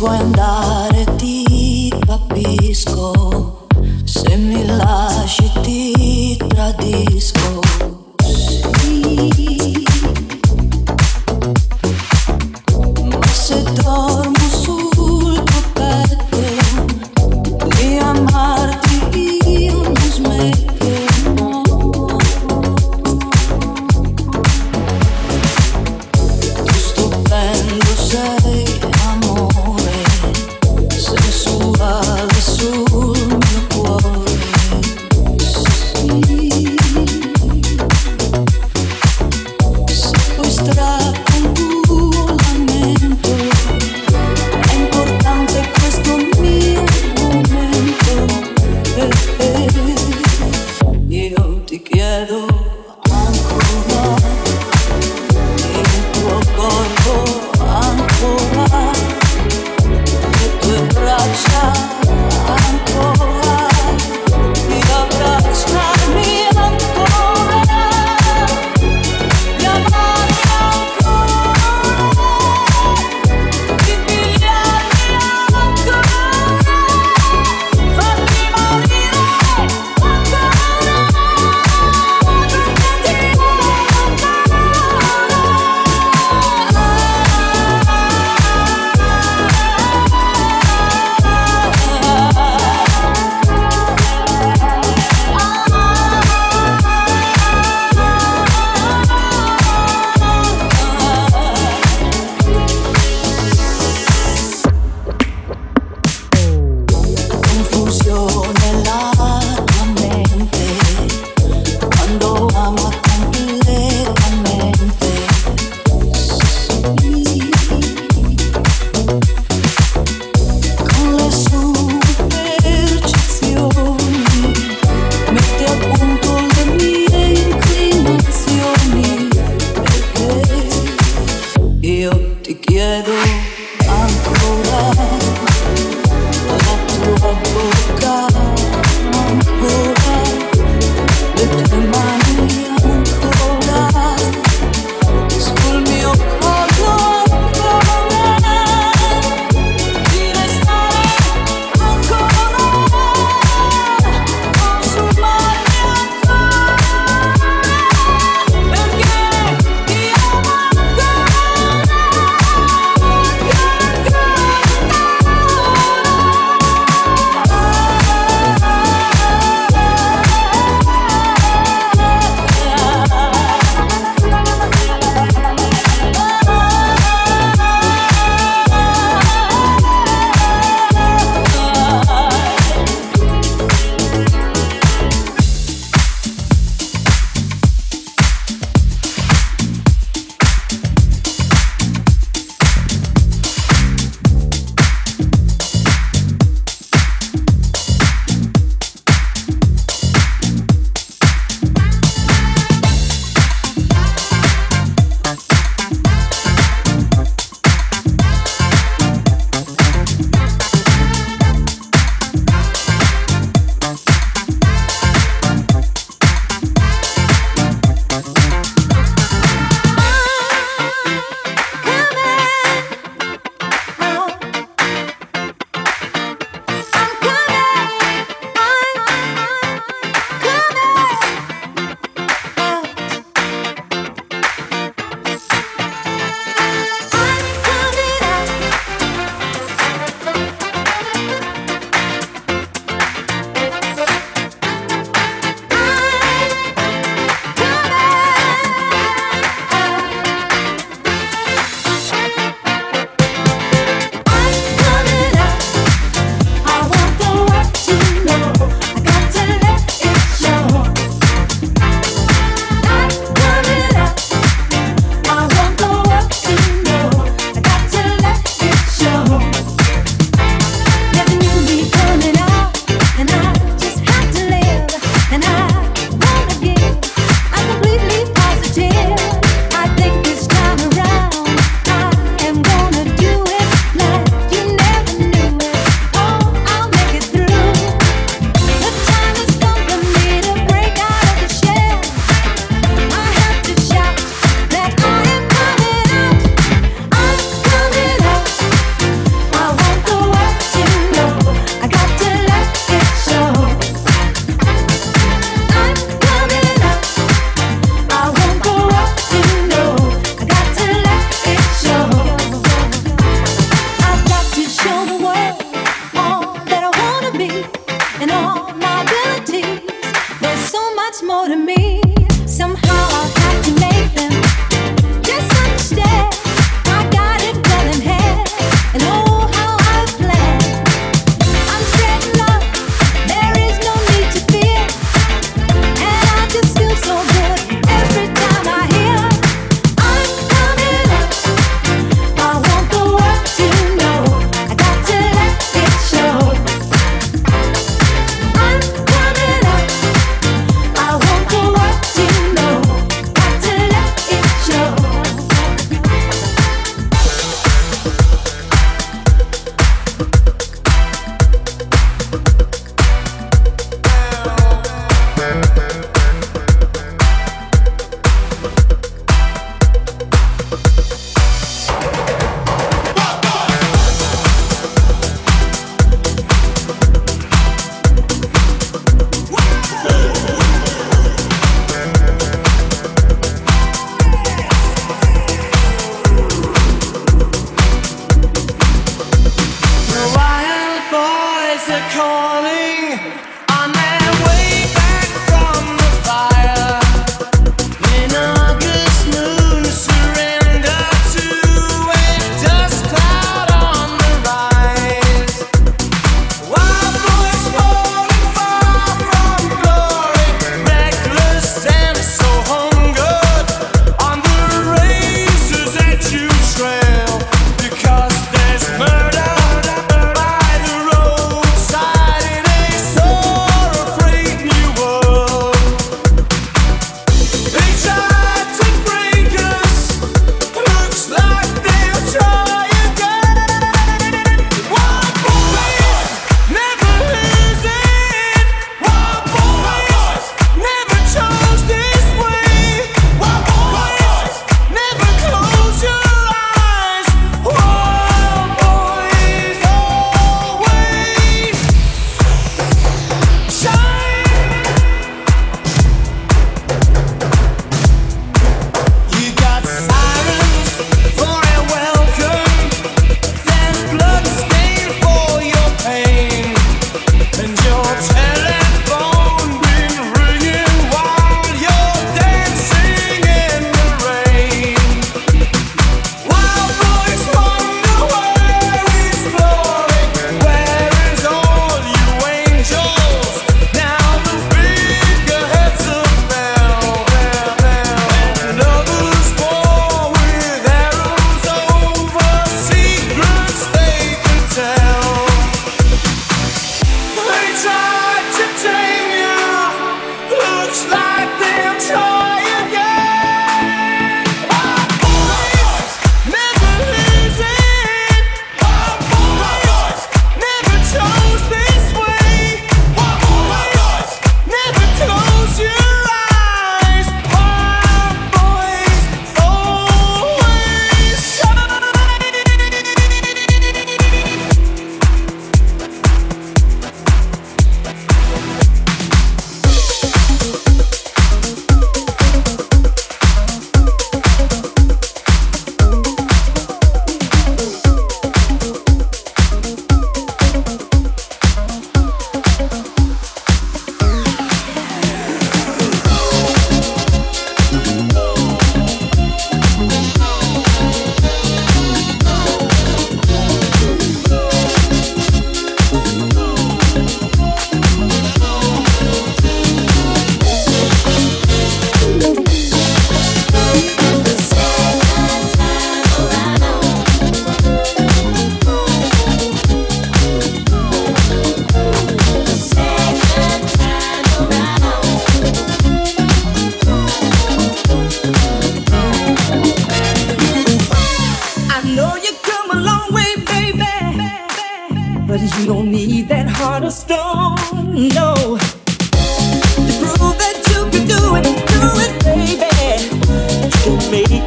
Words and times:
sul 0.00 0.89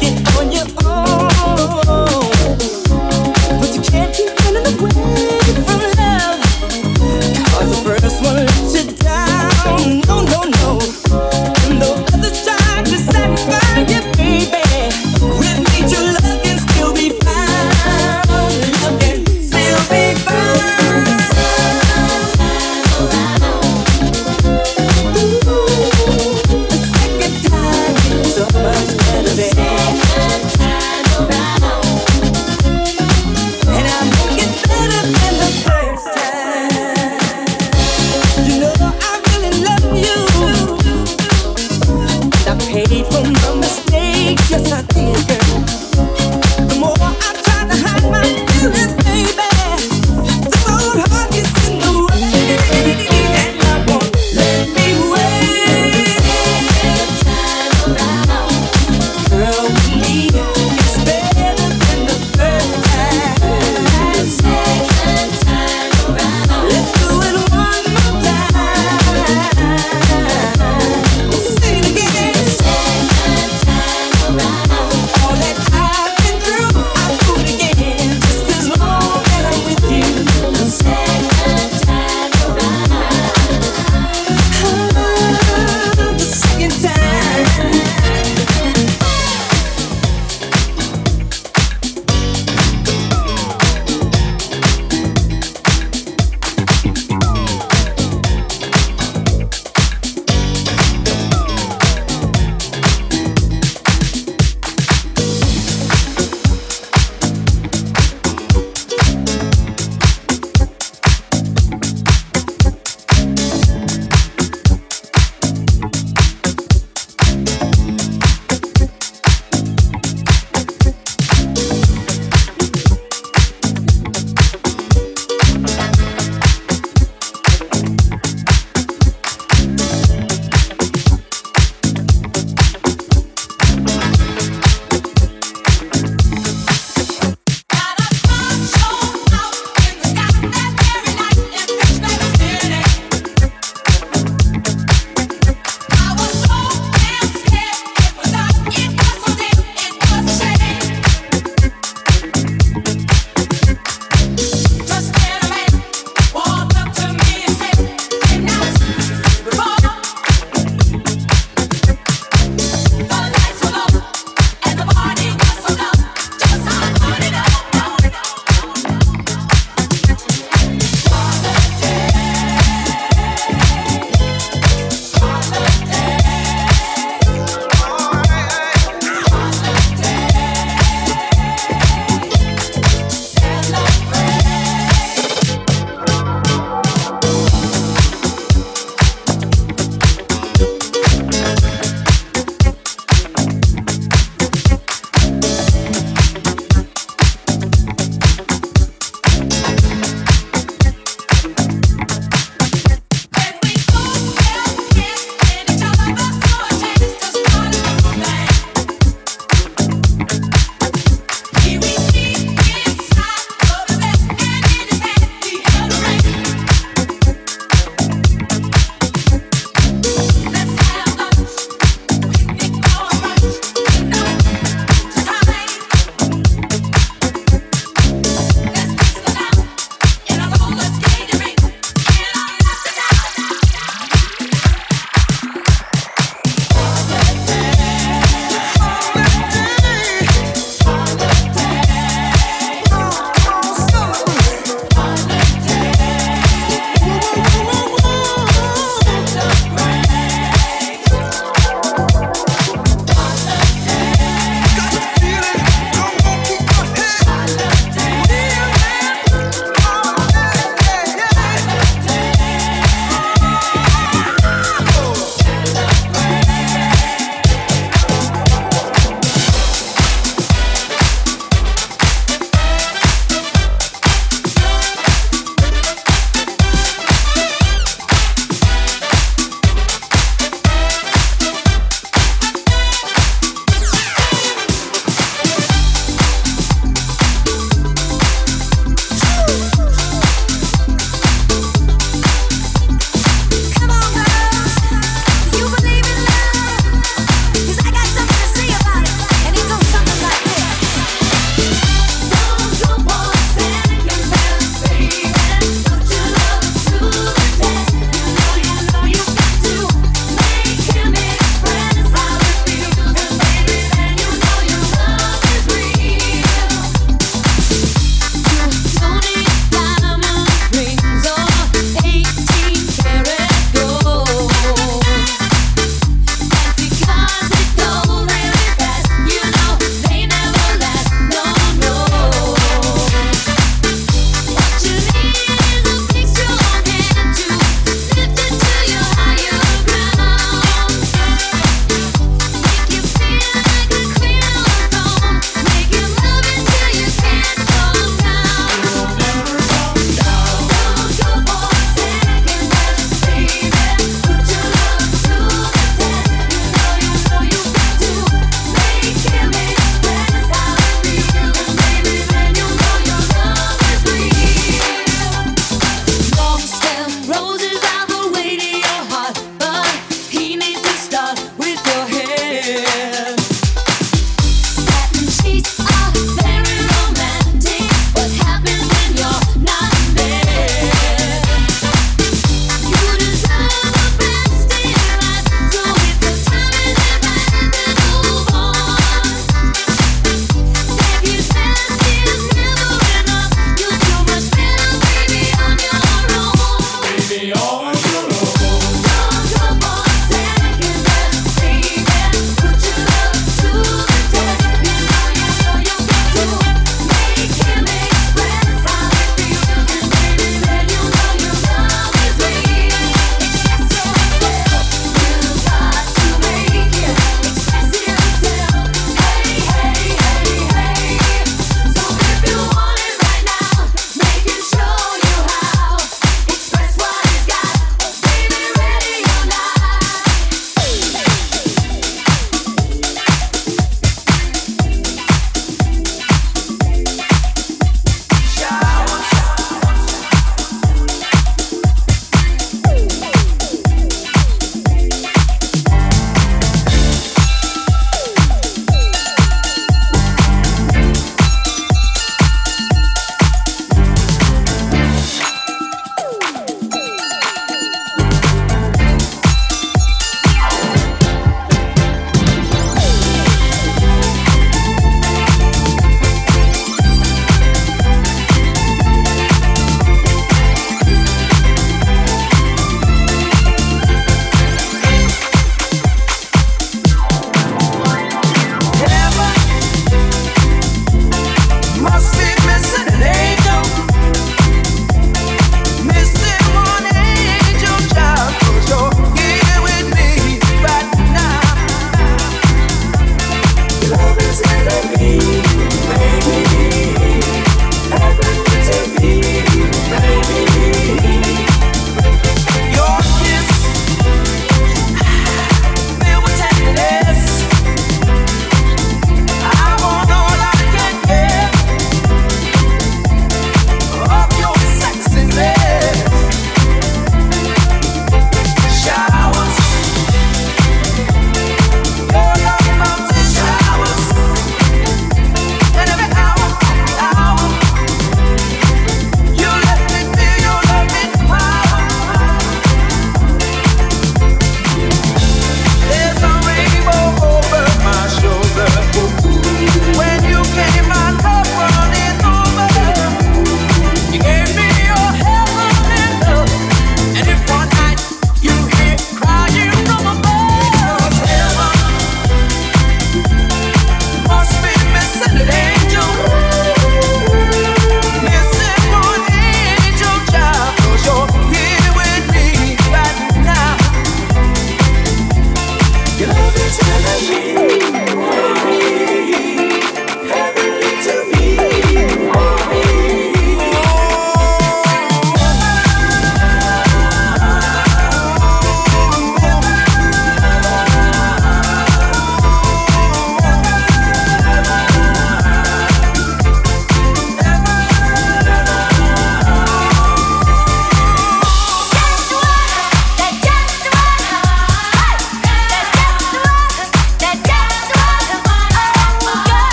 yeah. 0.00 0.21